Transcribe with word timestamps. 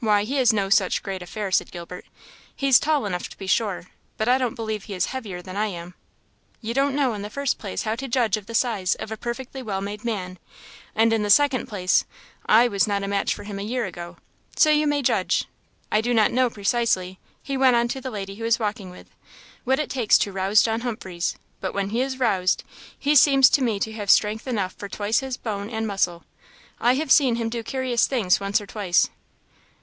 "Why, 0.00 0.22
he 0.22 0.38
is 0.38 0.52
no 0.52 0.68
such 0.70 1.02
great 1.02 1.20
affair," 1.20 1.50
said 1.50 1.72
Gilbert, 1.72 2.04
"he's 2.54 2.78
tall 2.78 3.06
enough, 3.06 3.28
to 3.28 3.36
be 3.36 3.48
sure, 3.48 3.88
but 4.16 4.28
I 4.28 4.38
don't 4.38 4.54
believe 4.54 4.84
he 4.84 4.94
is 4.94 5.06
heavier 5.06 5.42
than 5.42 5.56
I 5.56 5.66
am." 5.66 5.94
"You 6.60 6.74
don't 6.74 6.94
know, 6.94 7.12
in 7.14 7.22
the 7.22 7.30
first 7.30 7.58
place, 7.58 7.82
how 7.82 7.96
to 7.96 8.06
judge 8.06 8.36
of 8.36 8.46
the 8.46 8.54
size 8.54 8.94
of 8.96 9.10
a 9.10 9.16
perfectly 9.16 9.64
well 9.64 9.80
made 9.80 10.04
man; 10.04 10.38
and, 10.94 11.12
in 11.12 11.24
the 11.24 11.30
second 11.30 11.66
place, 11.66 12.04
I 12.44 12.68
was 12.68 12.86
not 12.86 13.02
a 13.02 13.08
match 13.08 13.34
for 13.34 13.42
him 13.42 13.58
a 13.58 13.62
year 13.64 13.84
ago; 13.84 14.18
so 14.54 14.70
you 14.70 14.86
may 14.86 15.02
judge 15.02 15.46
I 15.90 16.00
do 16.00 16.14
not 16.14 16.30
know 16.30 16.50
precisely," 16.50 17.18
he 17.42 17.56
went 17.56 17.74
on 17.74 17.88
to 17.88 18.00
the 18.00 18.10
lady 18.10 18.36
he 18.36 18.44
was 18.44 18.60
walking 18.60 18.90
with, 18.90 19.08
"what 19.64 19.80
it 19.80 19.90
takes 19.90 20.18
to 20.18 20.30
rouse 20.30 20.62
John 20.62 20.82
Humphreys; 20.82 21.34
but 21.60 21.74
when 21.74 21.90
he 21.90 22.00
is 22.00 22.20
roused, 22.20 22.62
he 22.96 23.16
seems 23.16 23.50
to 23.50 23.62
me 23.62 23.80
to 23.80 23.92
have 23.94 24.10
strength 24.10 24.46
enough 24.46 24.74
for 24.74 24.88
twice 24.88 25.18
his 25.18 25.36
bone 25.36 25.68
and 25.68 25.84
muscle. 25.84 26.22
I 26.80 26.94
have 26.94 27.10
seen 27.10 27.34
him 27.36 27.48
do 27.48 27.64
curious 27.64 28.06
things 28.06 28.38
once 28.38 28.60
or 28.60 28.66
twice!" 28.66 29.10